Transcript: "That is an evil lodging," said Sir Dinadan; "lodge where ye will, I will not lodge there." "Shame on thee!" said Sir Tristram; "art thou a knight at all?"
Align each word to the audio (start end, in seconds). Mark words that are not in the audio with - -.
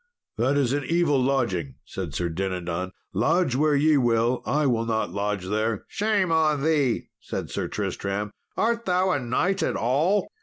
"That 0.37 0.57
is 0.57 0.73
an 0.73 0.83
evil 0.83 1.21
lodging," 1.21 1.75
said 1.85 2.15
Sir 2.15 2.27
Dinadan; 2.27 2.91
"lodge 3.13 3.55
where 3.55 3.75
ye 3.75 3.97
will, 3.97 4.41
I 4.47 4.65
will 4.65 4.85
not 4.87 5.11
lodge 5.11 5.45
there." 5.45 5.85
"Shame 5.87 6.31
on 6.31 6.63
thee!" 6.63 7.09
said 7.19 7.51
Sir 7.51 7.67
Tristram; 7.67 8.31
"art 8.57 8.85
thou 8.85 9.11
a 9.11 9.19
knight 9.19 9.61
at 9.61 9.75
all?" 9.75 10.27